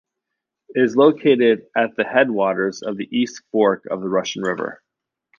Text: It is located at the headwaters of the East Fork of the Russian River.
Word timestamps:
It 0.69 0.81
is 0.83 0.95
located 0.95 1.67
at 1.77 1.95
the 1.95 2.03
headwaters 2.03 2.81
of 2.81 2.97
the 2.97 3.07
East 3.15 3.43
Fork 3.51 3.85
of 3.85 4.01
the 4.01 4.09
Russian 4.09 4.41
River. 4.41 4.81